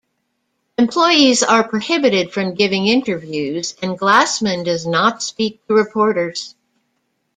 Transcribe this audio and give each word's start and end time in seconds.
Employees 0.79 1.43
are 1.43 1.63
prohibited 1.69 2.33
from 2.33 2.55
giving 2.55 2.87
interviews, 2.87 3.75
and 3.83 3.99
Glassman 3.99 4.63
does 4.65 4.87
not 4.87 5.21
speak 5.21 5.63
to 5.67 5.75
reporters. 5.75 6.55